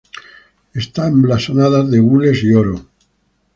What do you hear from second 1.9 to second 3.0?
de gules y oro.